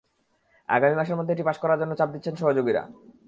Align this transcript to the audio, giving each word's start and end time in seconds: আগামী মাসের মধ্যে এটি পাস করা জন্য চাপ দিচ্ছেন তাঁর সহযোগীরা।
আগামী 0.69 0.95
মাসের 0.95 1.17
মধ্যে 1.17 1.33
এটি 1.33 1.43
পাস 1.47 1.57
করা 1.59 1.75
জন্য 1.81 1.91
চাপ 1.95 2.09
দিচ্ছেন 2.13 2.33
তাঁর 2.33 2.41
সহযোগীরা। 2.41 2.81